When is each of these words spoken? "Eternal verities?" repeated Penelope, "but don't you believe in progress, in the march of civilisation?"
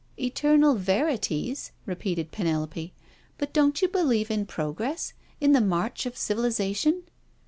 "Eternal 0.19 0.73
verities?" 0.77 1.71
repeated 1.85 2.31
Penelope, 2.31 2.91
"but 3.37 3.53
don't 3.53 3.83
you 3.83 3.87
believe 3.87 4.31
in 4.31 4.47
progress, 4.47 5.13
in 5.39 5.51
the 5.51 5.61
march 5.61 6.07
of 6.07 6.17
civilisation?" 6.17 7.03